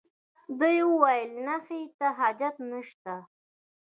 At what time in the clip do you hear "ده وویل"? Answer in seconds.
0.59-1.31